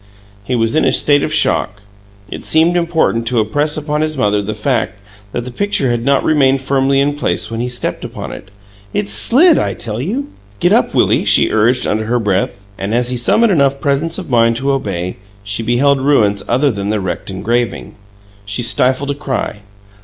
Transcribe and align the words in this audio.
He 0.43 0.55
was 0.55 0.75
in 0.75 0.83
a 0.83 0.91
state 0.91 1.21
of 1.21 1.31
shock: 1.31 1.79
it 2.27 2.43
seemed 2.43 2.75
important 2.75 3.27
to 3.27 3.39
impress 3.39 3.77
upon 3.77 4.01
his 4.01 4.17
mother 4.17 4.41
the 4.41 4.55
fact 4.55 4.99
that 5.31 5.45
the 5.45 5.51
picture 5.51 5.91
had 5.91 6.03
not 6.03 6.23
remained 6.23 6.63
firmly 6.63 6.99
in 6.99 7.13
place 7.13 7.51
when 7.51 7.59
he 7.59 7.69
stepped 7.69 8.03
upon 8.03 8.31
it. 8.31 8.49
"It 8.95 9.07
SLID, 9.07 9.59
I 9.59 9.75
tell 9.75 10.01
you!" 10.01 10.29
"Get 10.59 10.73
up, 10.73 10.95
Willie!" 10.95 11.23
she 11.23 11.51
urged, 11.51 11.85
under 11.85 12.05
her 12.05 12.17
breath, 12.17 12.65
and 12.79 12.95
as 12.95 13.11
he 13.11 13.15
summoned 13.15 13.51
enough 13.51 13.79
presence 13.79 14.17
of 14.17 14.27
mind 14.27 14.55
to 14.57 14.71
obey, 14.71 15.17
she 15.43 15.61
beheld 15.61 16.01
ruins 16.01 16.43
other 16.49 16.71
than 16.71 16.89
the 16.89 16.99
wrecked 16.99 17.29
engraving. 17.29 17.93
She 18.43 18.63
stifled 18.63 19.11
a 19.11 19.13
cry. 19.13 19.61